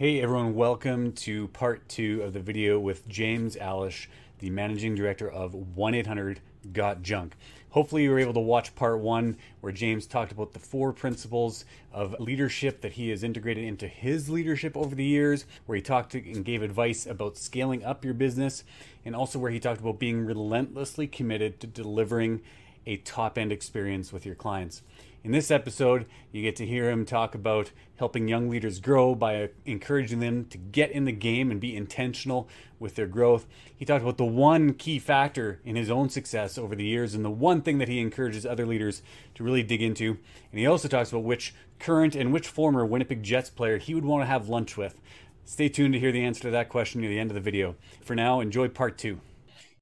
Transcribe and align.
Hey 0.00 0.22
everyone, 0.22 0.54
welcome 0.54 1.12
to 1.12 1.48
part 1.48 1.86
two 1.86 2.22
of 2.22 2.32
the 2.32 2.40
video 2.40 2.80
with 2.80 3.06
James 3.06 3.54
Alisch, 3.56 4.06
the 4.38 4.48
managing 4.48 4.94
director 4.94 5.30
of 5.30 5.52
1 5.76 5.92
800 5.94 6.40
Got 6.72 7.02
Junk. 7.02 7.36
Hopefully, 7.68 8.04
you 8.04 8.10
were 8.10 8.18
able 8.18 8.32
to 8.32 8.40
watch 8.40 8.74
part 8.74 9.00
one 9.00 9.36
where 9.60 9.74
James 9.74 10.06
talked 10.06 10.32
about 10.32 10.54
the 10.54 10.58
four 10.58 10.94
principles 10.94 11.66
of 11.92 12.18
leadership 12.18 12.80
that 12.80 12.92
he 12.92 13.10
has 13.10 13.22
integrated 13.22 13.64
into 13.64 13.86
his 13.86 14.30
leadership 14.30 14.74
over 14.74 14.94
the 14.94 15.04
years, 15.04 15.44
where 15.66 15.76
he 15.76 15.82
talked 15.82 16.14
and 16.14 16.46
gave 16.46 16.62
advice 16.62 17.04
about 17.04 17.36
scaling 17.36 17.84
up 17.84 18.02
your 18.02 18.14
business, 18.14 18.64
and 19.04 19.14
also 19.14 19.38
where 19.38 19.50
he 19.50 19.60
talked 19.60 19.82
about 19.82 19.98
being 19.98 20.24
relentlessly 20.24 21.06
committed 21.08 21.60
to 21.60 21.66
delivering 21.66 22.40
a 22.86 22.96
top 22.98 23.38
end 23.38 23.52
experience 23.52 24.12
with 24.12 24.26
your 24.26 24.34
clients. 24.34 24.82
In 25.22 25.32
this 25.32 25.50
episode, 25.50 26.06
you 26.32 26.40
get 26.40 26.56
to 26.56 26.66
hear 26.66 26.88
him 26.88 27.04
talk 27.04 27.34
about 27.34 27.72
helping 27.98 28.26
young 28.26 28.48
leaders 28.48 28.80
grow 28.80 29.14
by 29.14 29.50
encouraging 29.66 30.20
them 30.20 30.46
to 30.46 30.56
get 30.56 30.90
in 30.92 31.04
the 31.04 31.12
game 31.12 31.50
and 31.50 31.60
be 31.60 31.76
intentional 31.76 32.48
with 32.78 32.94
their 32.94 33.06
growth. 33.06 33.46
He 33.76 33.84
talked 33.84 34.02
about 34.02 34.16
the 34.16 34.24
one 34.24 34.72
key 34.72 34.98
factor 34.98 35.60
in 35.62 35.76
his 35.76 35.90
own 35.90 36.08
success 36.08 36.56
over 36.56 36.74
the 36.74 36.86
years 36.86 37.14
and 37.14 37.22
the 37.22 37.30
one 37.30 37.60
thing 37.60 37.76
that 37.78 37.88
he 37.88 38.00
encourages 38.00 38.46
other 38.46 38.64
leaders 38.64 39.02
to 39.34 39.44
really 39.44 39.62
dig 39.62 39.82
into. 39.82 40.16
And 40.50 40.58
he 40.58 40.66
also 40.66 40.88
talks 40.88 41.10
about 41.10 41.24
which 41.24 41.54
current 41.78 42.14
and 42.14 42.32
which 42.32 42.48
former 42.48 42.86
Winnipeg 42.86 43.22
Jets 43.22 43.50
player 43.50 43.76
he 43.76 43.94
would 43.94 44.06
want 44.06 44.22
to 44.22 44.26
have 44.26 44.48
lunch 44.48 44.78
with. 44.78 44.98
Stay 45.44 45.68
tuned 45.68 45.92
to 45.92 46.00
hear 46.00 46.12
the 46.12 46.24
answer 46.24 46.42
to 46.42 46.50
that 46.50 46.70
question 46.70 47.02
near 47.02 47.10
the 47.10 47.18
end 47.18 47.30
of 47.30 47.34
the 47.34 47.40
video. 47.40 47.74
For 48.02 48.14
now, 48.14 48.40
enjoy 48.40 48.68
part 48.68 48.96
two. 48.96 49.20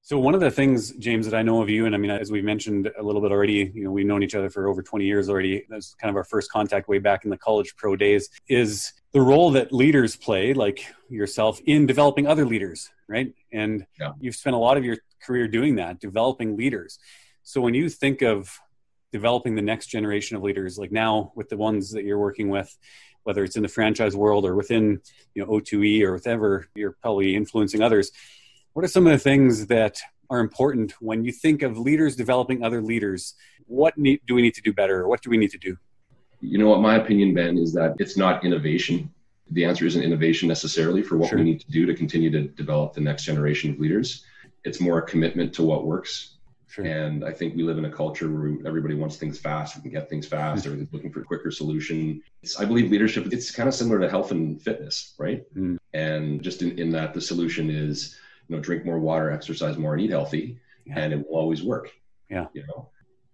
So 0.09 0.17
one 0.17 0.33
of 0.33 0.39
the 0.39 0.49
things, 0.49 0.89
James, 0.93 1.27
that 1.27 1.37
I 1.37 1.43
know 1.43 1.61
of 1.61 1.69
you, 1.69 1.85
and 1.85 1.93
I 1.93 1.99
mean, 1.99 2.09
as 2.09 2.31
we 2.31 2.41
mentioned 2.41 2.91
a 2.97 3.03
little 3.03 3.21
bit 3.21 3.31
already, 3.31 3.71
you 3.75 3.83
know, 3.83 3.91
we've 3.91 4.07
known 4.07 4.23
each 4.23 4.33
other 4.33 4.49
for 4.49 4.67
over 4.67 4.81
20 4.81 5.05
years 5.05 5.29
already. 5.29 5.67
That's 5.69 5.93
kind 6.01 6.09
of 6.09 6.15
our 6.15 6.23
first 6.23 6.51
contact 6.51 6.87
way 6.87 6.97
back 6.97 7.25
in 7.25 7.29
the 7.29 7.37
college 7.37 7.75
pro 7.75 7.95
days. 7.95 8.27
Is 8.47 8.91
the 9.11 9.21
role 9.21 9.51
that 9.51 9.71
leaders 9.71 10.15
play, 10.15 10.55
like 10.55 10.83
yourself, 11.09 11.61
in 11.67 11.85
developing 11.85 12.25
other 12.25 12.43
leaders, 12.43 12.89
right? 13.07 13.31
And 13.53 13.85
yeah. 13.99 14.13
you've 14.19 14.35
spent 14.35 14.55
a 14.55 14.57
lot 14.57 14.77
of 14.77 14.83
your 14.83 14.97
career 15.21 15.47
doing 15.47 15.75
that, 15.75 15.99
developing 15.99 16.57
leaders. 16.57 16.97
So 17.43 17.61
when 17.61 17.75
you 17.75 17.87
think 17.87 18.23
of 18.23 18.59
developing 19.11 19.53
the 19.53 19.61
next 19.61 19.89
generation 19.89 20.35
of 20.35 20.41
leaders, 20.41 20.79
like 20.79 20.91
now 20.91 21.33
with 21.35 21.49
the 21.49 21.57
ones 21.57 21.91
that 21.91 22.03
you're 22.03 22.17
working 22.17 22.49
with, 22.49 22.75
whether 23.25 23.43
it's 23.43 23.57
in 23.57 23.61
the 23.61 23.69
franchise 23.69 24.15
world 24.15 24.43
or 24.43 24.55
within 24.55 25.01
you 25.35 25.45
know 25.45 25.51
O2E 25.51 26.01
or 26.01 26.13
whatever, 26.13 26.67
you're 26.73 26.97
probably 26.99 27.35
influencing 27.35 27.83
others 27.83 28.11
what 28.79 28.85
are 28.85 28.87
some 28.87 29.05
of 29.05 29.11
the 29.11 29.19
things 29.19 29.67
that 29.67 29.99
are 30.29 30.39
important 30.39 30.93
when 31.01 31.25
you 31.25 31.33
think 31.33 31.63
of 31.63 31.77
leaders 31.77 32.15
developing 32.15 32.63
other 32.63 32.81
leaders? 32.81 33.35
What 33.65 33.97
need, 33.97 34.21
do 34.25 34.33
we 34.35 34.41
need 34.41 34.53
to 34.53 34.61
do 34.61 34.71
better? 34.71 35.05
What 35.05 35.21
do 35.21 35.29
we 35.29 35.35
need 35.35 35.51
to 35.51 35.57
do? 35.57 35.75
You 36.39 36.59
know 36.59 36.69
what 36.69 36.79
my 36.79 36.95
opinion, 36.95 37.33
Ben, 37.33 37.57
is 37.57 37.73
that 37.73 37.95
it's 37.99 38.15
not 38.15 38.45
innovation. 38.45 39.13
The 39.51 39.65
answer 39.65 39.85
isn't 39.85 40.01
innovation 40.01 40.47
necessarily 40.47 41.01
for 41.01 41.17
what 41.17 41.27
sure. 41.27 41.39
we 41.39 41.43
need 41.43 41.59
to 41.59 41.69
do 41.69 41.85
to 41.87 41.93
continue 41.93 42.29
to 42.31 42.43
develop 42.43 42.93
the 42.93 43.01
next 43.01 43.25
generation 43.25 43.71
of 43.71 43.81
leaders. 43.81 44.23
It's 44.63 44.79
more 44.79 44.99
a 44.99 45.01
commitment 45.01 45.51
to 45.55 45.63
what 45.63 45.85
works. 45.85 46.37
Sure. 46.67 46.85
And 46.85 47.25
I 47.25 47.33
think 47.33 47.57
we 47.57 47.63
live 47.63 47.79
in 47.79 47.83
a 47.83 47.91
culture 47.91 48.31
where 48.31 48.65
everybody 48.65 48.95
wants 48.95 49.17
things 49.17 49.37
fast. 49.37 49.75
We 49.75 49.81
can 49.81 49.91
get 49.91 50.09
things 50.09 50.25
fast. 50.25 50.65
Everybody's 50.65 50.93
looking 50.93 51.11
for 51.11 51.19
a 51.19 51.25
quicker 51.25 51.51
solution. 51.51 52.21
It's, 52.43 52.57
I 52.57 52.63
believe 52.63 52.89
leadership, 52.89 53.27
it's 53.33 53.51
kind 53.51 53.67
of 53.67 53.75
similar 53.75 53.99
to 53.99 54.09
health 54.09 54.31
and 54.31 54.61
fitness, 54.61 55.15
right? 55.17 55.43
Mm. 55.53 55.79
And 55.93 56.41
just 56.41 56.61
in, 56.61 56.79
in 56.79 56.91
that 56.91 57.13
the 57.13 57.19
solution 57.19 57.69
is 57.69 58.15
you 58.49 58.55
know, 58.55 58.61
drink 58.61 58.83
more 58.83 58.99
water, 58.99 59.31
exercise 59.31 59.77
more, 59.77 59.93
and 59.93 60.01
eat 60.01 60.09
healthy, 60.09 60.59
yeah. 60.85 60.99
and 60.99 61.13
it 61.13 61.17
will 61.17 61.37
always 61.37 61.63
work. 61.63 61.91
Yeah. 62.29 62.47
You 62.53 62.65
know, 62.67 62.89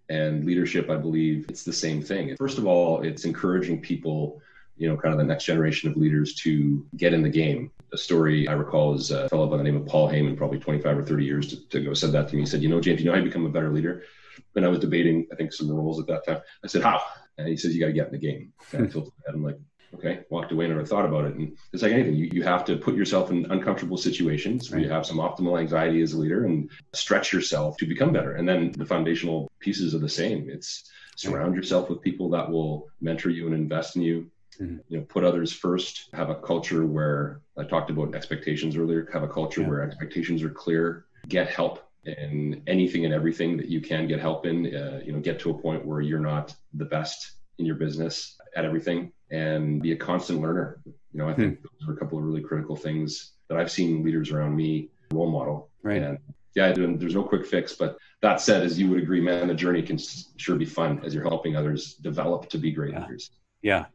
and 0.10 0.46
leadership, 0.46 0.90
I 0.90 0.98
believe 0.98 1.46
it's 1.50 1.64
the 1.64 1.74
same 1.74 2.02
thing. 2.02 2.36
First 2.38 2.58
of 2.58 2.68
all, 2.68 3.02
it's 3.02 3.26
encouraging 3.26 3.82
people, 3.82 4.42
you 4.78 4.88
know, 4.88 4.96
kind 4.96 5.14
of 5.14 5.18
the 5.18 5.26
next 5.26 5.46
generation 5.46 5.90
of 5.90 5.98
leaders 5.98 6.36
to 6.36 6.86
get 6.98 7.14
in 7.14 7.24
the 7.24 7.30
game. 7.30 7.72
A 7.94 7.98
story 7.98 8.48
I 8.48 8.54
recall 8.54 8.94
is 8.94 9.12
a 9.12 9.28
fellow 9.30 9.48
by 9.48 9.58
the 9.58 9.64
name 9.64 9.78
of 9.78 9.86
Paul 9.86 10.10
Heyman, 10.10 10.38
probably 10.38 10.60
25 10.60 11.00
or 11.00 11.04
30 11.04 11.26
years 11.26 11.66
to 11.66 11.78
ago, 11.78 11.94
said 11.94 12.12
that 12.12 12.28
to 12.30 12.36
me. 12.36 12.42
He 12.42 12.46
said, 12.46 12.62
You 12.62 12.70
know, 12.70 12.82
James, 12.82 13.00
you 13.00 13.06
know 13.06 13.14
how 13.14 13.18
you 13.18 13.26
become 13.26 13.46
a 13.46 13.50
better 13.50 13.72
leader? 13.72 14.04
When 14.52 14.66
I 14.66 14.68
was 14.68 14.80
debating, 14.80 15.28
I 15.32 15.36
think, 15.36 15.54
some 15.54 15.72
roles 15.72 16.00
at 16.00 16.08
that 16.08 16.26
time, 16.26 16.42
I 16.64 16.68
said, 16.68 16.84
How? 16.84 17.02
And 17.38 17.48
he 17.48 17.58
says, 17.58 17.74
You 17.74 17.80
got 17.80 17.88
to 17.88 17.94
get 17.94 18.08
in 18.08 18.12
the 18.12 18.20
game. 18.20 18.54
And 18.74 18.94
I 18.94 19.32
I'm 19.32 19.44
like, 19.44 19.58
okay 19.96 20.22
walked 20.30 20.52
away 20.52 20.66
and 20.66 20.74
never 20.74 20.86
thought 20.86 21.06
about 21.06 21.26
it. 21.26 21.36
And 21.36 21.58
it's 21.74 21.84
like 21.84 21.92
anything 21.92 22.16
you, 22.16 22.30
you 22.32 22.44
have 22.44 22.66
to 22.66 22.78
put 22.78 22.96
yourself 22.96 23.32
in 23.32 23.52
uncomfortable 23.52 23.98
situations 23.98 24.70
where 24.70 24.80
you 24.80 24.90
have 24.90 25.06
some 25.06 25.18
optimal 25.18 25.60
anxiety 25.60 26.02
as 26.02 26.14
a 26.14 26.18
leader 26.18 26.46
and 26.46 26.70
stretch 26.94 27.34
yourself 27.34 27.78
to 27.78 27.86
become 27.86 28.12
better. 28.12 28.34
And 28.36 28.48
then 28.48 28.72
the 28.72 28.86
foundational 28.86 29.50
pieces 29.60 29.96
are 29.96 30.00
the 30.00 30.10
same. 30.10 30.50
It's 30.50 30.90
surround 31.16 31.56
yourself 31.56 31.90
with 31.90 32.02
people 32.02 32.30
that 32.32 32.50
will 32.50 32.88
mentor 33.02 33.30
you 33.30 33.46
and 33.48 33.56
invest 33.56 33.96
in 33.96 34.02
you. 34.02 34.30
Mm-hmm. 34.62 34.78
you 34.88 34.98
know 34.98 35.04
put 35.04 35.26
others 35.26 35.52
first. 35.52 36.10
Have 36.14 36.30
a 36.30 36.36
culture 36.36 36.86
where 36.86 37.42
i 37.58 37.64
talked 37.64 37.90
about 37.90 38.16
expectations 38.16 38.78
earlier 38.78 39.10
have 39.12 39.24
a 39.24 39.28
culture 39.28 39.60
yeah. 39.62 39.68
where 39.68 39.82
expectations 39.82 40.44
are 40.44 40.50
clear. 40.50 41.06
Get 41.28 41.50
help 41.50 41.90
in 42.06 42.62
anything 42.66 43.04
and 43.04 43.14
everything 43.14 43.58
that 43.58 43.68
you 43.68 43.82
can 43.82 44.08
get 44.08 44.22
help 44.22 44.46
in. 44.46 44.74
Uh, 44.74 45.02
you 45.06 45.12
know 45.12 45.20
get 45.20 45.40
to 45.40 45.50
a 45.50 45.58
point 45.66 45.86
where 45.86 46.00
you're 46.00 46.28
not 46.34 46.56
the 46.74 46.86
best 46.86 47.36
in 47.58 47.66
your 47.66 47.76
business 47.76 48.38
at 48.56 48.66
everything 48.66 49.12
and 49.32 49.82
be 49.82 49.92
a 49.92 49.96
constant 49.96 50.42
learner. 50.42 50.80
You 50.86 50.94
know, 51.14 51.30
I 51.30 51.34
think 51.34 51.60
hmm. 51.60 51.66
those 51.80 51.90
are 51.90 51.94
a 51.94 51.98
couple 51.98 52.18
of 52.18 52.24
really 52.24 52.42
critical 52.42 52.76
things 52.76 53.34
that 53.50 53.58
I've 53.58 53.72
seen 53.72 54.04
leaders 54.04 54.32
around 54.32 54.56
me 54.56 54.90
role 55.12 55.30
model. 55.30 55.70
Right. 55.84 56.02
And 56.02 56.18
yeah, 56.56 56.72
there's 56.72 57.16
no 57.16 57.24
quick 57.24 57.46
fix, 57.46 57.74
but 57.74 57.98
that 58.22 58.40
said, 58.40 58.64
as 58.64 58.80
you 58.80 58.90
would 58.90 59.00
agree, 59.00 59.20
man, 59.20 59.48
the 59.48 59.54
journey 59.54 59.82
can 59.82 59.98
sure 60.38 60.56
be 60.56 60.66
fun 60.66 61.02
as 61.04 61.14
you're 61.14 61.24
helping 61.24 61.56
others 61.56 61.96
develop 61.96 62.50
to 62.50 62.58
be 62.58 62.72
great 62.72 62.94
yeah. 62.94 63.02
leaders. 63.02 63.32
Yeah. 63.62 63.86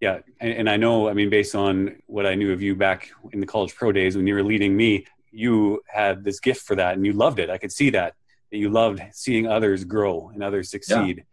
Yeah. 0.00 0.20
And, 0.40 0.52
and 0.52 0.70
I 0.70 0.76
know, 0.76 1.08
I 1.08 1.12
mean, 1.12 1.30
based 1.30 1.54
on 1.54 1.96
what 2.06 2.26
I 2.26 2.34
knew 2.34 2.52
of 2.52 2.60
you 2.60 2.74
back 2.74 3.10
in 3.32 3.40
the 3.40 3.46
college 3.46 3.74
pro 3.74 3.92
days 3.92 4.16
when 4.16 4.26
you 4.26 4.34
were 4.34 4.42
leading 4.42 4.76
me, 4.76 5.06
you 5.30 5.80
had 5.86 6.24
this 6.24 6.40
gift 6.40 6.62
for 6.62 6.74
that 6.76 6.94
and 6.94 7.06
you 7.06 7.12
loved 7.12 7.38
it. 7.38 7.50
I 7.50 7.58
could 7.58 7.72
see 7.72 7.90
that, 7.90 8.14
that 8.50 8.58
you 8.58 8.68
loved 8.68 9.00
seeing 9.12 9.46
others 9.46 9.84
grow 9.84 10.30
and 10.32 10.42
others 10.42 10.70
succeed. 10.70 11.18
Yeah 11.18 11.24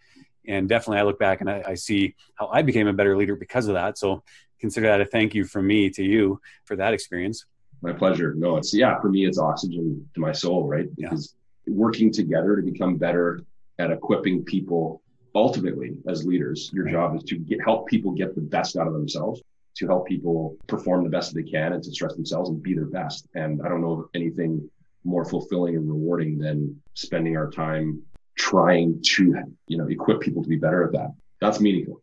and 0.47 0.69
definitely 0.69 0.99
I 0.99 1.03
look 1.03 1.19
back 1.19 1.41
and 1.41 1.49
I, 1.49 1.63
I, 1.67 1.73
see 1.75 2.15
how 2.35 2.47
I 2.47 2.61
became 2.61 2.87
a 2.87 2.93
better 2.93 3.17
leader 3.17 3.35
because 3.35 3.67
of 3.67 3.73
that. 3.73 3.97
So 3.97 4.23
consider 4.59 4.87
that 4.87 5.01
a 5.01 5.05
thank 5.05 5.33
you 5.33 5.45
from 5.45 5.67
me 5.67 5.89
to 5.91 6.03
you 6.03 6.39
for 6.65 6.75
that 6.75 6.93
experience. 6.93 7.45
My 7.81 7.93
pleasure. 7.93 8.33
No, 8.35 8.57
it's 8.57 8.73
yeah, 8.73 8.99
for 8.99 9.09
me 9.09 9.25
it's 9.25 9.37
oxygen 9.37 10.07
to 10.13 10.19
my 10.19 10.31
soul, 10.31 10.67
right? 10.67 10.87
Because 10.95 11.35
yeah. 11.65 11.73
working 11.73 12.11
together 12.11 12.55
to 12.55 12.61
become 12.61 12.97
better 12.97 13.41
at 13.79 13.91
equipping 13.91 14.43
people 14.43 15.01
ultimately 15.35 15.97
as 16.07 16.25
leaders, 16.25 16.71
your 16.73 16.85
right. 16.85 16.93
job 16.93 17.15
is 17.15 17.23
to 17.23 17.37
get, 17.37 17.61
help 17.61 17.87
people 17.87 18.11
get 18.11 18.33
the 18.33 18.41
best 18.41 18.77
out 18.77 18.87
of 18.87 18.93
themselves, 18.93 19.41
to 19.75 19.85
help 19.85 20.07
people 20.07 20.55
perform 20.67 21.03
the 21.03 21.09
best 21.09 21.35
they 21.35 21.43
can 21.43 21.73
and 21.73 21.83
to 21.83 21.91
stress 21.91 22.15
themselves 22.15 22.49
and 22.49 22.63
be 22.63 22.73
their 22.73 22.85
best. 22.85 23.27
And 23.35 23.61
I 23.61 23.67
don't 23.67 23.81
know 23.81 23.91
of 23.91 24.09
anything 24.13 24.69
more 25.03 25.25
fulfilling 25.25 25.75
and 25.75 25.87
rewarding 25.87 26.39
than 26.39 26.81
spending 26.93 27.37
our 27.37 27.51
time 27.51 28.01
trying 28.35 29.01
to, 29.01 29.35
you 29.67 29.77
know, 29.77 29.87
equip 29.87 30.21
people 30.21 30.43
to 30.43 30.49
be 30.49 30.57
better 30.57 30.83
at 30.83 30.91
that. 30.93 31.11
That's 31.41 31.59
meaningful. 31.59 32.01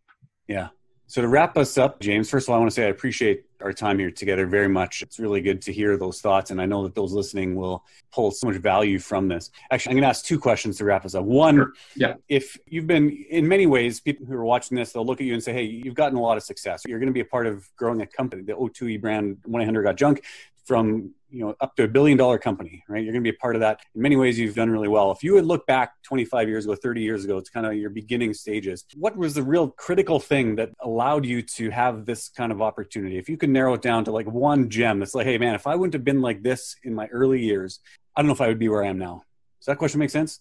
Yeah. 0.49 0.69
So 1.07 1.21
to 1.21 1.29
wrap 1.29 1.59
us 1.59 1.77
up, 1.77 2.01
James, 2.01 2.31
first 2.31 2.47
of 2.49 2.51
all, 2.51 2.57
I 2.57 2.59
want 2.61 2.71
to 2.71 2.75
say 2.75 2.87
I 2.87 2.89
appreciate 2.89 3.45
our 3.61 3.73
time 3.73 3.99
here 3.99 4.11
together 4.11 4.47
very 4.47 4.69
much. 4.69 5.03
It's 5.03 5.19
really 5.19 5.43
good 5.43 5.61
to 5.63 5.73
hear 5.73 5.99
those 5.99 6.23
thoughts, 6.23 6.51
and 6.51 6.59
I 6.59 6.65
know 6.65 6.83
that 6.85 6.95
those 6.95 7.13
listening 7.13 7.55
will 7.55 7.85
pull 8.13 8.31
so 8.31 8.47
much 8.47 8.57
value 8.57 8.99
from 8.99 9.29
this. 9.29 9.51
Actually, 9.71 9.91
I'm 9.91 9.97
going 9.97 10.05
to 10.05 10.09
ask 10.09 10.25
two 10.25 10.39
questions 10.39 10.79
to 10.79 10.87
wrap 10.87 11.05
us 11.05 11.15
up. 11.15 11.25
One, 11.25 11.57
sure. 11.57 11.73
yeah, 11.97 12.15
if 12.31 12.59
you've 12.67 12.87
been 12.87 13.11
in 13.11 13.47
many 13.47 13.67
ways, 13.67 14.01
people 14.01 14.25
who 14.25 14.33
are 14.35 14.45
watching 14.45 14.77
this, 14.77 14.93
they'll 14.93 15.05
look 15.05 15.21
at 15.21 15.27
you 15.27 15.35
and 15.35 15.43
say, 15.43 15.53
"Hey, 15.53 15.65
you've 15.65 15.95
gotten 15.95 16.17
a 16.17 16.21
lot 16.23 16.39
of 16.39 16.45
success. 16.45 16.83
You're 16.87 16.99
going 16.99 17.09
to 17.09 17.13
be 17.13 17.21
a 17.21 17.27
part 17.27 17.47
of 17.47 17.69
growing 17.77 18.01
a 18.01 18.07
company, 18.07 18.43
the 18.43 18.55
O2E 18.55 19.01
brand, 19.01 19.37
100 19.45 19.83
Got 19.83 19.97
Junk, 19.97 20.25
from 20.65 21.13
you 21.29 21.41
know 21.41 21.55
up 21.61 21.75
to 21.77 21.85
a 21.85 21.89
billion 21.89 22.19
dollar 22.19 22.39
company 22.39 22.85
right? 22.89 23.03
You're 23.03 23.13
going 23.13 23.25
to 23.25 23.31
be 23.31 23.35
a 23.35 23.41
part 23.41 23.57
of 23.57 23.61
that. 23.61 23.81
In 23.95 24.03
many 24.03 24.17
ways 24.17 24.39
you've 24.39 24.55
done 24.55 24.71
really 24.71 24.89
well. 24.89 25.11
If 25.13 25.23
you 25.23 25.35
would 25.35 25.47
look 25.47 25.67
back 25.67 25.95
25 26.03 26.49
years 26.49 26.65
ago 26.65 26.75
30 26.75 27.01
years 27.01 27.25
ago 27.25 27.39
it's 27.39 27.51
kind 27.51 27.67
of 27.67 27.75
your 27.75 27.91
beginning 27.91 28.35
stages. 28.35 28.85
What 28.97 29.17
was 29.17 29.35
the 29.35 29.43
real 29.43 29.69
critical 29.69 30.21
thing 30.21 30.57
that 30.57 30.71
allowed 30.81 31.25
you 31.25 31.43
to 31.43 31.71
have 31.71 32.05
this 32.05 32.29
kind 32.29 32.53
of 32.53 32.61
opportunity? 32.61 33.19
If 33.19 33.29
you 33.29 33.37
could 33.37 33.51
narrow 33.51 33.75
it 33.75 33.83
down 33.83 34.05
to 34.05 34.13
like 34.13 34.27
one 34.27 34.69
gem 34.69 34.99
that's 34.99 35.15
like 35.15 35.27
hey 35.27 35.39
man 35.39 35.55
if 35.55 35.67
i 35.67 35.75
wouldn't 35.75 35.95
have 35.95 36.05
been 36.05 36.21
like 36.21 36.43
this 36.43 36.77
in 36.85 36.95
my 36.95 37.07
early 37.07 37.41
years 37.41 37.81
i 38.17 38.21
don't 38.21 38.27
know 38.27 38.35
if 38.35 38.41
i 38.41 38.49
would 38.49 38.59
be 38.59 38.69
where 38.69 38.85
i 38.85 38.89
am 38.89 38.99
now. 38.99 39.23
Does 39.61 39.67
that 39.67 39.79
question 39.79 40.01
make 40.01 40.11
sense? 40.11 40.41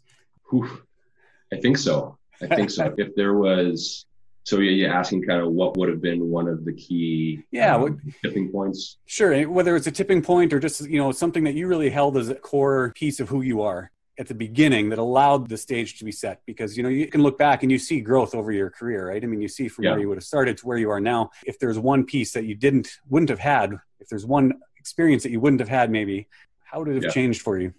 Oof. 0.53 0.83
i 1.53 1.57
think 1.57 1.77
so. 1.77 2.17
I 2.41 2.47
think 2.47 2.69
so. 2.69 2.93
If 2.97 3.15
there 3.15 3.35
was 3.35 4.05
so 4.43 4.59
you're 4.59 4.91
asking 4.91 5.23
kind 5.23 5.41
of 5.41 5.51
what 5.51 5.77
would 5.77 5.89
have 5.89 6.01
been 6.01 6.29
one 6.29 6.47
of 6.47 6.65
the 6.65 6.73
key 6.73 7.43
yeah 7.51 7.75
um, 7.75 8.01
tipping 8.23 8.51
points. 8.51 8.97
Sure 9.05 9.47
whether 9.49 9.75
it's 9.75 9.87
a 9.87 9.91
tipping 9.91 10.21
point 10.21 10.53
or 10.53 10.59
just 10.59 10.87
you 10.89 10.97
know 10.97 11.11
something 11.11 11.43
that 11.43 11.53
you 11.53 11.67
really 11.67 11.89
held 11.89 12.17
as 12.17 12.29
a 12.29 12.35
core 12.35 12.91
piece 12.95 13.19
of 13.19 13.29
who 13.29 13.41
you 13.41 13.61
are 13.61 13.91
at 14.19 14.27
the 14.27 14.33
beginning 14.33 14.89
that 14.89 14.99
allowed 14.99 15.47
the 15.47 15.57
stage 15.57 15.97
to 15.97 16.05
be 16.05 16.11
set. 16.11 16.41
Because 16.45 16.75
you 16.75 16.83
know 16.83 16.89
you 16.89 17.07
can 17.07 17.21
look 17.21 17.37
back 17.37 17.63
and 17.63 17.71
you 17.71 17.77
see 17.77 18.01
growth 18.01 18.33
over 18.33 18.51
your 18.51 18.69
career 18.69 19.09
right? 19.09 19.23
I 19.23 19.27
mean 19.27 19.41
you 19.41 19.47
see 19.47 19.67
from 19.67 19.85
yeah. 19.85 19.91
where 19.91 19.99
you 19.99 20.09
would 20.09 20.17
have 20.17 20.23
started 20.23 20.57
to 20.57 20.67
where 20.67 20.77
you 20.77 20.89
are 20.89 21.01
now. 21.01 21.29
If 21.45 21.59
there's 21.59 21.77
one 21.77 22.05
piece 22.05 22.31
that 22.33 22.45
you 22.45 22.55
didn't 22.55 22.89
wouldn't 23.09 23.29
have 23.29 23.39
had 23.39 23.79
if 23.99 24.09
there's 24.09 24.25
one 24.25 24.53
experience 24.77 25.21
that 25.23 25.31
you 25.31 25.39
wouldn't 25.39 25.59
have 25.59 25.69
had 25.69 25.91
maybe 25.91 26.27
how 26.63 26.79
would 26.79 26.87
it 26.87 26.95
have 26.95 27.03
yeah. 27.03 27.09
changed 27.11 27.41
for 27.41 27.59
you? 27.59 27.73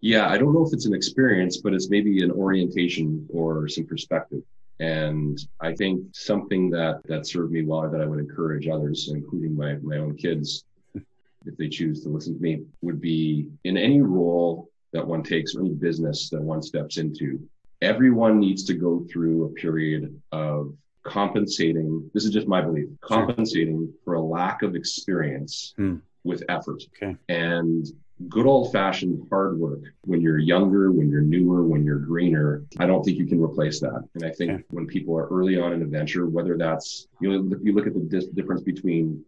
Yeah 0.00 0.28
i 0.28 0.36
don't 0.38 0.52
know 0.52 0.66
if 0.66 0.72
it's 0.72 0.86
an 0.86 0.94
experience 0.94 1.56
but 1.58 1.72
it's 1.72 1.88
maybe 1.90 2.22
an 2.22 2.30
orientation 2.30 3.26
or 3.32 3.66
some 3.68 3.86
perspective 3.86 4.42
And 4.80 5.38
I 5.60 5.74
think 5.74 6.04
something 6.12 6.70
that 6.70 7.00
that 7.06 7.26
served 7.26 7.52
me 7.52 7.64
well 7.64 7.88
that 7.88 8.00
I 8.00 8.06
would 8.06 8.18
encourage 8.18 8.68
others, 8.68 9.08
including 9.12 9.56
my, 9.56 9.74
my 9.76 9.98
own 9.98 10.16
kids, 10.16 10.64
if 10.94 11.56
they 11.56 11.68
choose 11.68 12.02
to 12.02 12.08
listen 12.08 12.34
to 12.34 12.42
me, 12.42 12.62
would 12.82 13.00
be 13.00 13.48
in 13.64 13.76
any 13.76 14.00
role 14.00 14.68
that 14.92 15.06
one 15.06 15.22
takes 15.22 15.54
or 15.54 15.60
any 15.60 15.74
business 15.74 16.28
that 16.30 16.42
one 16.42 16.62
steps 16.62 16.96
into, 16.96 17.40
everyone 17.82 18.38
needs 18.38 18.64
to 18.64 18.74
go 18.74 19.06
through 19.10 19.44
a 19.44 19.48
period 19.50 20.20
of 20.32 20.74
compensating. 21.02 22.10
This 22.14 22.24
is 22.24 22.32
just 22.32 22.48
my 22.48 22.60
belief, 22.60 22.88
compensating 23.00 23.92
for 24.04 24.14
a 24.14 24.20
lack 24.20 24.62
of 24.62 24.74
experience 24.74 25.74
hmm. 25.76 25.96
with 26.24 26.42
effort. 26.48 26.82
Okay. 26.96 27.16
And 27.28 27.86
good 28.28 28.46
old 28.46 28.72
fashioned 28.72 29.26
hard 29.28 29.58
work 29.58 29.80
when 30.02 30.20
you're 30.20 30.38
younger, 30.38 30.90
when 30.90 31.10
you're 31.10 31.20
newer, 31.20 31.64
when 31.64 31.84
you're 31.84 31.98
greener. 31.98 32.64
I 32.78 32.86
don't 32.86 33.04
think 33.04 33.18
you 33.18 33.26
can 33.26 33.42
replace 33.42 33.80
that. 33.80 34.02
And 34.14 34.24
I 34.24 34.30
think 34.30 34.64
when 34.70 34.86
people 34.86 35.16
are 35.18 35.28
early 35.28 35.58
on 35.60 35.72
in 35.72 35.82
a 35.82 35.86
venture, 35.86 36.26
whether 36.26 36.56
that's, 36.56 37.08
you 37.20 37.30
know, 37.30 37.56
you 37.62 37.74
look 37.74 37.86
at 37.86 37.94
the 37.94 38.00
dis- 38.00 38.26
difference 38.28 38.62
between 38.62 39.22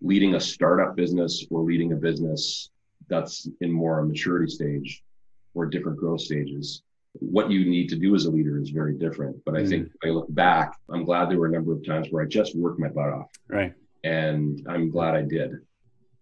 leading 0.00 0.36
a 0.36 0.40
startup 0.40 0.94
business 0.94 1.44
or 1.50 1.62
leading 1.62 1.92
a 1.92 1.96
business 1.96 2.70
that's 3.08 3.48
in 3.60 3.72
more 3.72 3.98
a 3.98 4.06
maturity 4.06 4.50
stage 4.50 5.02
or 5.54 5.66
different 5.66 5.98
growth 5.98 6.20
stages. 6.20 6.82
What 7.14 7.50
you 7.50 7.68
need 7.68 7.88
to 7.88 7.96
do 7.96 8.14
as 8.14 8.26
a 8.26 8.30
leader 8.30 8.60
is 8.60 8.70
very 8.70 8.94
different. 8.94 9.44
But 9.44 9.56
I 9.56 9.60
mm. 9.60 9.68
think 9.68 9.92
I 10.04 10.08
look 10.08 10.32
back, 10.32 10.78
I'm 10.88 11.04
glad 11.04 11.28
there 11.28 11.38
were 11.38 11.46
a 11.46 11.50
number 11.50 11.72
of 11.72 11.84
times 11.84 12.08
where 12.10 12.22
I 12.22 12.26
just 12.26 12.56
worked 12.56 12.78
my 12.78 12.88
butt 12.88 13.08
off. 13.08 13.30
Right. 13.48 13.72
And 14.04 14.64
I'm 14.68 14.90
glad 14.90 15.16
I 15.16 15.22
did. 15.22 15.54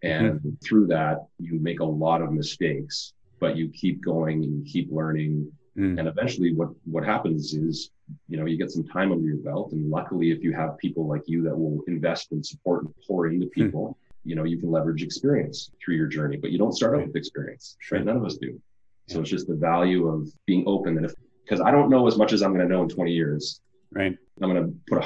And 0.07 0.41
mm-hmm. 0.41 0.51
through 0.65 0.87
that, 0.89 1.27
you 1.39 1.59
make 1.59 1.81
a 1.81 1.85
lot 1.85 2.23
of 2.23 2.33
mistakes, 2.33 3.13
but 3.41 3.57
you 3.57 3.69
keep 3.69 4.05
going 4.05 4.45
and 4.45 4.59
you 4.59 4.71
keep 4.71 4.91
learning. 4.91 5.51
Mm. 5.77 5.99
And 5.99 6.09
eventually 6.09 6.55
what, 6.55 6.71
what 6.85 7.05
happens 7.05 7.55
is, 7.55 7.91
you 8.29 8.37
know, 8.37 8.47
you 8.47 8.57
get 8.57 8.71
some 8.71 8.87
time 8.87 9.13
under 9.13 9.27
your 9.27 9.39
belt. 9.39 9.73
And 9.73 9.91
luckily, 9.91 10.31
if 10.31 10.43
you 10.43 10.53
have 10.53 10.79
people 10.79 11.07
like 11.07 11.23
you 11.27 11.43
that 11.43 11.57
will 11.57 11.83
invest 11.87 12.33
and 12.33 12.45
support 12.45 12.85
and 12.85 12.95
pour 13.07 13.27
into 13.27 13.47
hmm. 13.47 13.61
people, 13.61 13.89
mm. 13.89 13.95
you 14.25 14.37
know, 14.37 14.45
you 14.45 14.59
can 14.59 14.71
leverage 14.71 15.03
experience 15.03 15.71
through 15.85 15.97
your 15.97 16.07
journey, 16.07 16.37
but 16.37 16.51
you 16.51 16.59
don't 16.59 16.73
start 16.73 16.97
out 16.97 17.07
with 17.07 17.17
experience, 17.17 17.77
right? 17.91 18.05
None 18.05 18.17
of 18.17 18.25
us 18.25 18.37
do. 18.37 18.61
So 19.09 19.21
it's 19.21 19.31
just 19.31 19.49
the 19.49 19.55
value 19.55 20.09
of 20.09 20.29
being 20.47 20.65
open. 20.67 20.97
And 20.97 21.07
if, 21.07 21.15
because 21.45 21.61
I 21.61 21.71
don't 21.71 21.91
know 21.91 22.07
as 22.07 22.17
much 22.17 22.33
as 22.33 22.43
I'm 22.43 22.53
going 22.53 22.67
to 22.67 22.73
know 22.73 22.83
in 22.83 22.89
20 22.89 23.13
years. 23.13 23.61
Right. 23.93 24.17
I'm 24.43 24.53
going 24.53 24.65
to 24.67 24.75
put 24.89 25.03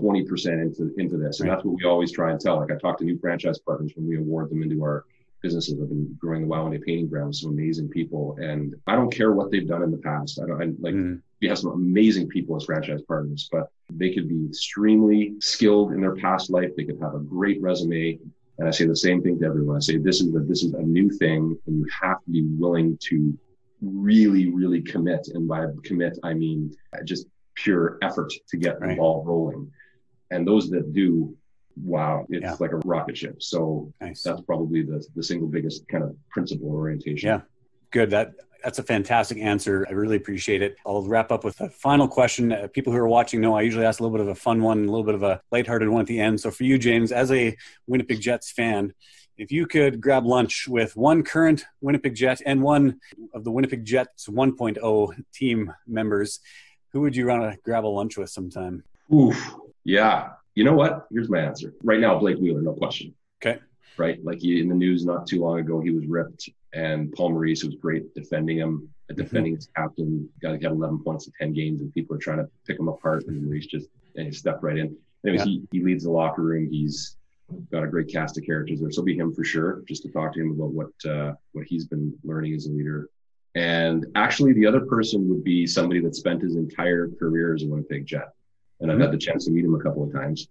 120% 0.00 0.46
into, 0.62 0.94
into 0.98 1.16
this. 1.16 1.40
And 1.40 1.48
right. 1.48 1.56
that's 1.56 1.64
what 1.64 1.76
we 1.76 1.84
always 1.84 2.12
try 2.12 2.30
and 2.30 2.40
tell. 2.40 2.56
Like 2.56 2.70
I 2.70 2.76
talk 2.76 2.98
to 2.98 3.04
new 3.04 3.18
franchise 3.18 3.58
partners 3.58 3.92
when 3.96 4.08
we 4.08 4.16
award 4.16 4.50
them 4.50 4.62
into 4.62 4.82
our 4.82 5.04
businesses. 5.42 5.80
I've 5.80 5.88
been 5.88 6.16
growing 6.18 6.42
the 6.42 6.48
Wow 6.48 6.68
Painting 6.70 7.08
Ground, 7.08 7.34
some 7.34 7.50
amazing 7.50 7.88
people. 7.88 8.36
And 8.40 8.74
I 8.86 8.94
don't 8.94 9.12
care 9.12 9.32
what 9.32 9.50
they've 9.50 9.66
done 9.66 9.82
in 9.82 9.90
the 9.90 9.98
past. 9.98 10.40
I 10.42 10.46
don't 10.46 10.62
I, 10.62 10.66
like, 10.80 10.94
mm. 10.94 11.20
we 11.40 11.48
have 11.48 11.58
some 11.58 11.72
amazing 11.72 12.28
people 12.28 12.56
as 12.56 12.64
franchise 12.64 13.02
partners, 13.06 13.48
but 13.50 13.70
they 13.90 14.12
could 14.12 14.28
be 14.28 14.46
extremely 14.46 15.34
skilled 15.40 15.92
in 15.92 16.00
their 16.00 16.16
past 16.16 16.50
life. 16.50 16.70
They 16.76 16.84
could 16.84 17.00
have 17.00 17.14
a 17.14 17.20
great 17.20 17.60
resume. 17.62 18.18
And 18.58 18.66
I 18.66 18.70
say 18.72 18.86
the 18.86 18.96
same 18.96 19.22
thing 19.22 19.38
to 19.38 19.46
everyone. 19.46 19.76
I 19.76 19.80
say 19.80 19.98
this 19.98 20.20
is 20.20 20.34
a, 20.34 20.40
this 20.40 20.64
is 20.64 20.74
a 20.74 20.82
new 20.82 21.10
thing, 21.10 21.56
and 21.66 21.78
you 21.78 21.86
have 22.02 22.24
to 22.24 22.30
be 22.30 22.42
willing 22.42 22.98
to 23.02 23.38
really, 23.80 24.50
really 24.50 24.82
commit. 24.82 25.28
And 25.28 25.46
by 25.46 25.66
commit, 25.84 26.18
I 26.24 26.34
mean 26.34 26.74
just 27.04 27.26
pure 27.54 27.98
effort 28.02 28.32
to 28.48 28.56
get 28.56 28.80
right. 28.80 28.90
the 28.90 28.96
ball 28.96 29.24
rolling. 29.24 29.70
And 30.30 30.46
those 30.46 30.70
that 30.70 30.92
do, 30.92 31.36
wow, 31.76 32.26
it's 32.28 32.42
yeah. 32.42 32.56
like 32.60 32.72
a 32.72 32.78
rocket 32.78 33.16
ship. 33.16 33.42
So 33.42 33.92
nice. 34.00 34.22
that's 34.22 34.40
probably 34.42 34.82
the 34.82 35.04
the 35.14 35.22
single 35.22 35.48
biggest 35.48 35.86
kind 35.88 36.04
of 36.04 36.16
principle 36.30 36.68
orientation. 36.68 37.28
Yeah, 37.28 37.40
good. 37.90 38.10
That 38.10 38.34
that's 38.62 38.78
a 38.78 38.82
fantastic 38.82 39.38
answer. 39.38 39.86
I 39.88 39.92
really 39.92 40.16
appreciate 40.16 40.62
it. 40.62 40.76
I'll 40.84 41.02
wrap 41.02 41.30
up 41.30 41.44
with 41.44 41.60
a 41.60 41.70
final 41.70 42.08
question. 42.08 42.52
Uh, 42.52 42.68
people 42.72 42.92
who 42.92 42.98
are 42.98 43.08
watching 43.08 43.40
know 43.40 43.56
I 43.56 43.62
usually 43.62 43.84
ask 43.84 44.00
a 44.00 44.02
little 44.02 44.16
bit 44.16 44.26
of 44.26 44.28
a 44.28 44.34
fun 44.34 44.62
one, 44.62 44.78
a 44.78 44.90
little 44.90 45.04
bit 45.04 45.14
of 45.14 45.22
a 45.22 45.40
lighthearted 45.52 45.88
one 45.88 46.00
at 46.00 46.06
the 46.06 46.20
end. 46.20 46.40
So 46.40 46.50
for 46.50 46.64
you, 46.64 46.78
James, 46.78 47.12
as 47.12 47.30
a 47.30 47.56
Winnipeg 47.86 48.20
Jets 48.20 48.50
fan, 48.50 48.92
if 49.36 49.52
you 49.52 49.66
could 49.66 50.00
grab 50.00 50.26
lunch 50.26 50.66
with 50.66 50.96
one 50.96 51.22
current 51.22 51.64
Winnipeg 51.80 52.16
Jet 52.16 52.40
and 52.44 52.60
one 52.60 53.00
of 53.32 53.44
the 53.44 53.52
Winnipeg 53.52 53.84
Jets 53.84 54.26
1.0 54.28 55.24
team 55.32 55.72
members, 55.86 56.40
who 56.92 57.02
would 57.02 57.14
you 57.14 57.28
want 57.28 57.42
to 57.42 57.58
grab 57.62 57.84
a 57.84 57.86
lunch 57.86 58.16
with 58.16 58.30
sometime? 58.30 58.82
Oof. 59.14 59.56
Yeah. 59.88 60.32
You 60.54 60.64
know 60.64 60.74
what? 60.74 61.06
Here's 61.10 61.30
my 61.30 61.38
answer. 61.38 61.72
Right 61.82 61.98
now, 61.98 62.18
Blake 62.18 62.36
Wheeler, 62.36 62.60
no 62.60 62.74
question. 62.74 63.14
Okay. 63.40 63.58
Right. 63.96 64.22
Like 64.22 64.38
he, 64.38 64.60
in 64.60 64.68
the 64.68 64.74
news 64.74 65.06
not 65.06 65.26
too 65.26 65.40
long 65.40 65.58
ago, 65.60 65.80
he 65.80 65.90
was 65.90 66.06
ripped 66.06 66.50
and 66.74 67.10
Paul 67.12 67.30
Maurice 67.30 67.64
was 67.64 67.74
great 67.76 68.14
defending 68.14 68.58
him, 68.58 68.90
mm-hmm. 69.10 69.16
defending 69.16 69.52
mm-hmm. 69.52 69.56
his 69.56 69.68
captain. 69.74 70.28
Got, 70.42 70.60
got 70.60 70.72
11 70.72 71.02
points 71.02 71.26
in 71.26 71.32
10 71.40 71.54
games, 71.54 71.80
and 71.80 71.92
people 71.94 72.14
are 72.16 72.18
trying 72.18 72.38
to 72.38 72.50
pick 72.66 72.78
him 72.78 72.88
apart. 72.88 73.24
And 73.26 73.42
Maurice 73.42 73.66
just 73.66 73.88
and 74.16 74.26
he 74.26 74.32
stepped 74.32 74.62
right 74.62 74.76
in. 74.76 74.94
Anyways, 75.24 75.46
yeah. 75.46 75.60
he, 75.70 75.78
he 75.78 75.82
leads 75.82 76.04
the 76.04 76.10
locker 76.10 76.42
room. 76.42 76.68
He's 76.70 77.16
got 77.72 77.82
a 77.82 77.86
great 77.86 78.08
cast 78.08 78.36
of 78.36 78.44
characters 78.44 78.80
there. 78.80 78.90
So 78.90 79.02
be 79.02 79.16
him 79.16 79.32
for 79.32 79.44
sure, 79.44 79.82
just 79.88 80.02
to 80.02 80.10
talk 80.10 80.34
to 80.34 80.40
him 80.40 80.50
about 80.50 80.72
what 80.72 81.10
uh, 81.10 81.32
what 81.52 81.64
he's 81.66 81.86
been 81.86 82.12
learning 82.24 82.54
as 82.54 82.66
a 82.66 82.70
leader. 82.70 83.08
And 83.54 84.06
actually, 84.14 84.52
the 84.52 84.66
other 84.66 84.80
person 84.80 85.28
would 85.30 85.42
be 85.42 85.66
somebody 85.66 86.00
that 86.00 86.14
spent 86.14 86.42
his 86.42 86.56
entire 86.56 87.08
career 87.08 87.54
as 87.54 87.62
a 87.62 87.66
Winnipeg 87.66 88.04
Jet. 88.04 88.28
And 88.80 88.92
I've 88.92 89.00
had 89.00 89.12
the 89.12 89.18
chance 89.18 89.44
to 89.46 89.50
meet 89.50 89.64
him 89.64 89.74
a 89.74 89.80
couple 89.80 90.04
of 90.04 90.12
times, 90.12 90.48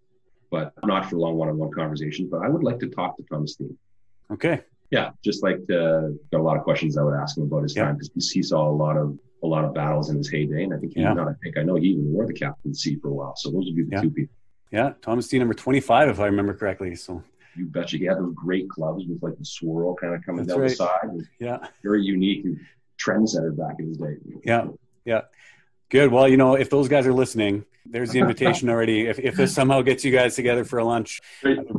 but 0.51 0.73
not 0.83 1.09
for 1.09 1.17
long 1.17 1.35
one-on-one 1.35 1.71
conversations. 1.71 2.29
But 2.29 2.43
I 2.43 2.49
would 2.49 2.63
like 2.63 2.79
to 2.79 2.87
talk 2.87 3.17
to 3.17 3.23
Thomas 3.23 3.53
Steen. 3.53 3.77
Okay, 4.31 4.61
yeah, 4.91 5.11
just 5.23 5.43
like 5.43 5.59
uh, 5.69 6.09
got 6.31 6.39
a 6.39 6.43
lot 6.43 6.57
of 6.57 6.63
questions 6.63 6.97
I 6.97 7.03
would 7.03 7.15
ask 7.15 7.37
him 7.37 7.43
about 7.43 7.63
his 7.63 7.75
yeah. 7.75 7.85
time 7.85 7.97
because 7.97 8.31
he 8.31 8.43
saw 8.43 8.69
a 8.69 8.71
lot 8.71 8.97
of 8.97 9.17
a 9.43 9.47
lot 9.47 9.63
of 9.63 9.73
battles 9.73 10.09
in 10.09 10.17
his 10.17 10.29
heyday, 10.29 10.63
and 10.63 10.73
I 10.73 10.77
think 10.77 10.93
he 10.93 11.01
yeah. 11.01 11.13
not. 11.13 11.27
I 11.27 11.33
think 11.43 11.57
I 11.57 11.63
know 11.63 11.75
he 11.75 11.89
even 11.89 12.11
wore 12.11 12.25
the 12.25 12.33
captaincy 12.33 12.95
for 12.95 13.09
a 13.09 13.13
while. 13.13 13.35
So 13.35 13.51
those 13.51 13.65
would 13.65 13.75
be 13.75 13.83
the 13.83 13.91
yeah. 13.91 14.01
two 14.01 14.09
people. 14.09 14.35
Yeah, 14.71 14.93
Thomas 15.01 15.27
Steen, 15.27 15.39
number 15.39 15.53
twenty-five, 15.53 16.09
if 16.09 16.19
I 16.19 16.25
remember 16.25 16.53
correctly. 16.53 16.95
So 16.95 17.23
you 17.55 17.67
betcha. 17.67 17.97
He 17.97 18.05
had 18.05 18.17
those 18.17 18.33
great 18.35 18.69
clubs 18.69 19.05
with 19.07 19.23
like 19.23 19.37
the 19.37 19.45
swirl 19.45 19.95
kind 19.95 20.13
of 20.13 20.25
coming 20.25 20.45
That's 20.45 20.55
down 20.55 20.61
right. 20.61 20.69
the 20.69 20.75
side. 20.75 21.27
Yeah, 21.39 21.67
very 21.83 22.03
unique 22.03 22.43
and 22.43 22.59
trendsetter 22.99 23.55
back 23.55 23.75
in 23.79 23.87
his 23.87 23.97
day. 23.97 24.17
Yeah, 24.43 24.67
yeah, 25.05 25.21
good. 25.89 26.11
Well, 26.11 26.27
you 26.27 26.37
know, 26.37 26.55
if 26.55 26.69
those 26.69 26.87
guys 26.87 27.05
are 27.07 27.13
listening, 27.13 27.65
there's 27.85 28.11
the 28.11 28.19
invitation 28.19 28.69
already. 28.71 29.07
If, 29.07 29.19
if 29.19 29.35
this 29.35 29.53
somehow 29.53 29.81
gets 29.81 30.03
you 30.03 30.11
guys 30.11 30.35
together 30.35 30.63
for 30.63 30.79
a 30.79 30.85
lunch, 30.85 31.21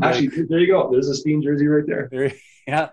actually, 0.02 0.28
there 0.48 0.58
you 0.58 0.68
go. 0.68 0.90
There's 0.90 1.08
a 1.08 1.14
Steen 1.14 1.42
jersey 1.42 1.66
right 1.66 1.86
there. 1.86 2.08
there 2.10 2.32
yeah. 2.66 2.90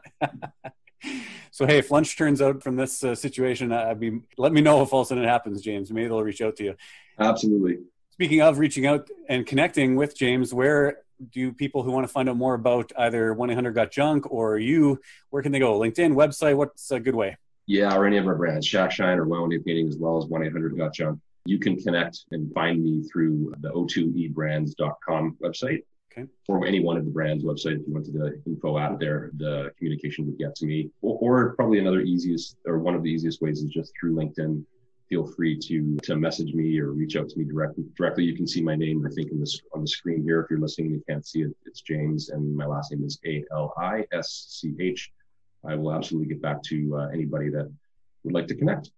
so 1.51 1.65
hey, 1.65 1.77
if 1.77 1.91
lunch 1.91 2.17
turns 2.17 2.41
out 2.41 2.63
from 2.63 2.75
this 2.75 3.03
uh, 3.03 3.15
situation, 3.15 3.71
I'd 3.71 3.99
be 3.99 4.19
let 4.37 4.51
me 4.51 4.61
know 4.61 4.81
if 4.81 4.93
all 4.93 5.01
of 5.01 5.07
a 5.07 5.09
sudden 5.09 5.23
it 5.23 5.27
happens, 5.27 5.61
James. 5.61 5.91
Maybe 5.91 6.07
they'll 6.07 6.23
reach 6.23 6.41
out 6.41 6.55
to 6.57 6.63
you. 6.63 6.75
Absolutely. 7.19 7.79
Speaking 8.11 8.41
of 8.41 8.59
reaching 8.59 8.85
out 8.85 9.09
and 9.27 9.45
connecting 9.45 9.95
with 9.95 10.17
James, 10.17 10.53
where 10.53 10.99
do 11.31 11.51
people 11.51 11.83
who 11.83 11.91
want 11.91 12.05
to 12.05 12.11
find 12.11 12.29
out 12.29 12.37
more 12.37 12.53
about 12.53 12.91
either 12.97 13.33
1 13.33 13.49
800 13.49 13.71
Got 13.73 13.91
Junk 13.91 14.31
or 14.31 14.57
you, 14.57 14.99
where 15.29 15.41
can 15.43 15.51
they 15.51 15.59
go? 15.59 15.79
LinkedIn, 15.79 16.13
website, 16.13 16.55
what's 16.55 16.91
a 16.91 16.99
good 16.99 17.15
way? 17.15 17.37
Yeah, 17.67 17.95
or 17.95 18.05
any 18.05 18.17
of 18.17 18.27
our 18.27 18.35
brands, 18.35 18.65
Shack 18.65 18.91
Shine 18.91 19.17
or 19.17 19.25
Wow 19.25 19.47
Painting, 19.65 19.87
as 19.87 19.97
well 19.97 20.17
as 20.17 20.25
1 20.25 20.43
800 20.43 20.77
Got 20.77 20.93
Junk. 20.93 21.19
You 21.45 21.59
can 21.59 21.75
connect 21.81 22.25
and 22.31 22.51
find 22.53 22.83
me 22.83 23.03
through 23.11 23.53
the 23.59 23.69
o2ebrands.com 23.69 25.37
website. 25.41 25.83
Okay. 26.11 26.27
Or 26.47 26.65
any 26.65 26.79
one 26.79 26.97
of 26.97 27.05
the 27.05 27.11
brand's 27.11 27.43
website, 27.43 27.81
if 27.81 27.87
you 27.87 27.93
went 27.93 28.05
to 28.05 28.11
the 28.11 28.41
info 28.45 28.77
out 28.77 28.99
there, 28.99 29.31
the 29.37 29.71
communication 29.77 30.25
would 30.25 30.37
get 30.37 30.55
to 30.55 30.65
me. 30.65 30.89
Or, 31.01 31.17
or, 31.19 31.55
probably 31.55 31.79
another 31.79 32.01
easiest, 32.01 32.57
or 32.65 32.79
one 32.79 32.95
of 32.95 33.03
the 33.03 33.11
easiest 33.11 33.41
ways 33.41 33.61
is 33.61 33.69
just 33.69 33.91
through 33.99 34.15
LinkedIn. 34.15 34.63
Feel 35.09 35.27
free 35.27 35.59
to 35.59 35.97
to 36.01 36.15
message 36.15 36.53
me 36.53 36.79
or 36.79 36.91
reach 36.91 37.15
out 37.15 37.29
to 37.29 37.37
me 37.37 37.45
directly. 37.45 37.83
Directly, 37.95 38.23
you 38.23 38.35
can 38.35 38.47
see 38.47 38.61
my 38.61 38.75
name. 38.75 39.05
I 39.05 39.09
think 39.11 39.31
in 39.31 39.39
this 39.39 39.61
on 39.73 39.81
the 39.81 39.87
screen 39.87 40.23
here. 40.23 40.41
If 40.41 40.49
you're 40.49 40.59
listening, 40.59 40.87
and 40.87 40.95
you 40.95 41.03
can't 41.07 41.27
see 41.27 41.41
it. 41.41 41.55
It's 41.67 41.81
James, 41.81 42.29
and 42.29 42.55
my 42.55 42.65
last 42.65 42.91
name 42.91 43.03
is 43.05 43.19
A 43.23 43.43
L 43.51 43.71
I 43.77 44.05
S 44.11 44.47
C 44.49 44.73
H. 44.79 45.11
I 45.67 45.75
will 45.75 45.93
absolutely 45.93 46.29
get 46.29 46.41
back 46.41 46.61
to 46.63 46.97
uh, 46.97 47.07
anybody 47.13 47.49
that 47.49 47.71
would 48.23 48.33
like 48.33 48.47
to 48.47 48.55
connect. 48.55 48.91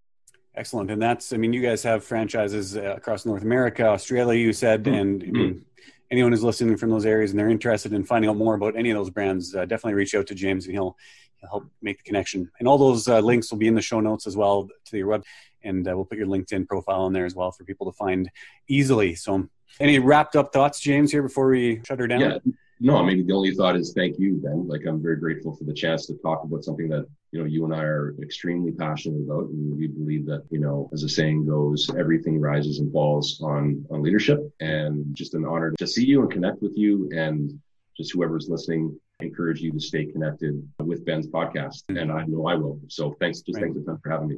Excellent, 0.55 0.89
and 0.89 1.01
that's 1.01 1.33
I 1.33 1.37
mean, 1.37 1.53
you 1.53 1.61
guys 1.61 1.83
have 1.83 2.03
franchises 2.03 2.75
uh, 2.75 2.95
across 2.97 3.25
North 3.25 3.43
America, 3.43 3.85
Australia. 3.85 4.39
You 4.39 4.53
said, 4.53 4.85
mm-hmm. 4.85 4.95
and 4.95 5.23
I 5.23 5.27
mean, 5.27 5.65
anyone 6.11 6.31
who's 6.31 6.43
listening 6.43 6.77
from 6.77 6.89
those 6.89 7.05
areas 7.05 7.31
and 7.31 7.39
they're 7.39 7.49
interested 7.49 7.93
in 7.93 8.03
finding 8.03 8.29
out 8.29 8.37
more 8.37 8.55
about 8.55 8.75
any 8.75 8.89
of 8.89 8.97
those 8.97 9.09
brands, 9.09 9.55
uh, 9.55 9.65
definitely 9.65 9.93
reach 9.93 10.15
out 10.15 10.27
to 10.27 10.35
James 10.35 10.65
and 10.65 10.73
he'll, 10.73 10.97
he'll 11.39 11.49
help 11.49 11.65
make 11.81 11.97
the 11.97 12.03
connection. 12.03 12.49
And 12.59 12.67
all 12.67 12.77
those 12.77 13.07
uh, 13.07 13.19
links 13.19 13.51
will 13.51 13.57
be 13.57 13.67
in 13.67 13.75
the 13.75 13.81
show 13.81 13.99
notes 13.99 14.27
as 14.27 14.35
well 14.35 14.69
to 14.85 14.97
your 14.97 15.07
web. 15.07 15.23
And 15.63 15.87
uh, 15.87 15.95
we'll 15.95 16.05
put 16.05 16.17
your 16.17 16.27
LinkedIn 16.27 16.67
profile 16.67 17.07
in 17.07 17.13
there 17.13 17.25
as 17.25 17.35
well 17.35 17.51
for 17.51 17.63
people 17.63 17.91
to 17.91 17.95
find 17.97 18.29
easily. 18.67 19.15
So, 19.15 19.49
any 19.79 19.99
wrapped 19.99 20.35
up 20.35 20.53
thoughts, 20.53 20.79
James, 20.79 21.11
here 21.11 21.21
before 21.21 21.49
we 21.49 21.81
shut 21.85 21.99
her 21.99 22.07
down? 22.07 22.21
Yeah, 22.21 22.37
no, 22.79 23.03
maybe 23.03 23.23
the 23.23 23.33
only 23.33 23.53
thought 23.53 23.75
is 23.75 23.93
thank 23.93 24.19
you, 24.19 24.35
Ben. 24.35 24.67
Like 24.67 24.85
I'm 24.85 25.01
very 25.01 25.17
grateful 25.17 25.55
for 25.55 25.63
the 25.63 25.73
chance 25.73 26.05
to 26.07 26.13
talk 26.15 26.43
about 26.43 26.63
something 26.63 26.87
that, 26.89 27.07
you 27.31 27.39
know, 27.39 27.45
you 27.45 27.65
and 27.65 27.73
I 27.73 27.81
are 27.83 28.15
extremely 28.21 28.71
passionate 28.71 29.21
about. 29.21 29.45
And 29.49 29.77
we 29.77 29.87
believe 29.87 30.25
that, 30.27 30.43
you 30.49 30.59
know, 30.59 30.89
as 30.93 31.01
the 31.01 31.09
saying 31.09 31.47
goes, 31.47 31.89
everything 31.97 32.39
rises 32.39 32.79
and 32.79 32.91
falls 32.91 33.41
on, 33.41 33.85
on 33.89 34.03
leadership 34.03 34.39
and 34.59 35.15
just 35.15 35.33
an 35.33 35.45
honor 35.45 35.71
to 35.71 35.87
see 35.87 36.05
you 36.05 36.21
and 36.21 36.31
connect 36.31 36.61
with 36.61 36.77
you 36.77 37.09
and 37.15 37.59
just 37.95 38.13
whoever's 38.13 38.47
listening, 38.47 38.99
encourage 39.21 39.59
you 39.59 39.71
to 39.71 39.79
stay 39.79 40.05
connected 40.05 40.67
with 40.79 41.03
Ben's 41.03 41.27
podcast. 41.27 41.83
And 41.89 42.11
I 42.11 42.25
know 42.25 42.45
I 42.45 42.55
will. 42.55 42.79
So 42.89 43.15
thanks, 43.19 43.41
just 43.41 43.57
right. 43.57 43.65
thanks 43.65 43.79
a 43.79 43.83
ton 43.83 43.99
for 44.03 44.11
having 44.11 44.29
me. 44.29 44.37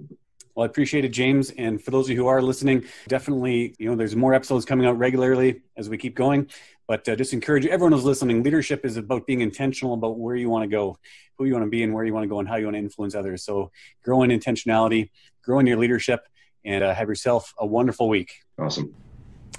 Well, 0.59 0.65
I 0.65 0.69
appreciate 0.69 1.05
it, 1.05 1.13
James. 1.13 1.51
And 1.51 1.81
for 1.81 1.89
those 1.89 2.07
of 2.07 2.09
you 2.09 2.17
who 2.17 2.27
are 2.27 2.41
listening, 2.41 2.83
definitely, 3.07 3.75
you 3.79 3.89
know, 3.89 3.95
there's 3.95 4.13
more 4.13 4.33
episodes 4.33 4.65
coming 4.65 4.85
out 4.85 4.97
regularly 4.97 5.61
as 5.77 5.87
we 5.87 5.97
keep 5.97 6.15
going. 6.15 6.49
But 6.85 7.07
uh, 7.07 7.15
just 7.15 7.31
encourage 7.31 7.65
everyone 7.65 7.93
who's 7.93 8.03
listening. 8.03 8.43
Leadership 8.43 8.83
is 8.83 8.97
about 8.97 9.25
being 9.25 9.39
intentional 9.39 9.93
about 9.93 10.19
where 10.19 10.35
you 10.35 10.49
want 10.49 10.63
to 10.63 10.67
go, 10.67 10.97
who 11.37 11.45
you 11.45 11.53
want 11.53 11.63
to 11.63 11.69
be, 11.69 11.81
and 11.83 11.93
where 11.93 12.03
you 12.03 12.13
want 12.13 12.25
to 12.25 12.27
go, 12.27 12.39
and 12.39 12.49
how 12.49 12.57
you 12.57 12.65
want 12.65 12.75
to 12.75 12.79
influence 12.79 13.15
others. 13.15 13.45
So, 13.45 13.71
grow 14.03 14.23
in 14.23 14.31
intentionality, 14.31 15.11
grow 15.41 15.59
in 15.59 15.65
your 15.65 15.77
leadership, 15.77 16.27
and 16.65 16.83
uh, 16.83 16.93
have 16.93 17.07
yourself 17.07 17.53
a 17.57 17.65
wonderful 17.65 18.09
week. 18.09 18.41
Awesome. 18.59 18.93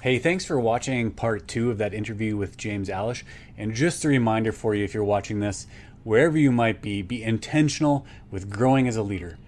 Hey, 0.03 0.19
thanks 0.19 0.45
for 0.45 0.59
watching 0.59 1.09
part 1.09 1.47
two 1.47 1.71
of 1.71 1.79
that 1.79 1.95
interview 1.95 2.37
with 2.37 2.57
James 2.57 2.89
Alisch. 2.89 3.23
And 3.57 3.73
just 3.73 4.05
a 4.05 4.07
reminder 4.07 4.51
for 4.51 4.75
you 4.75 4.85
if 4.85 4.93
you're 4.93 5.03
watching 5.03 5.39
this, 5.39 5.65
wherever 6.03 6.37
you 6.37 6.51
might 6.51 6.79
be, 6.79 7.01
be 7.01 7.23
intentional 7.23 8.05
with 8.29 8.51
growing 8.51 8.87
as 8.87 8.97
a 8.97 9.01
leader. 9.01 9.39